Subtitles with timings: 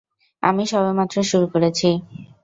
[0.43, 1.89] আমি সবেমাত্র শুরু করেছি।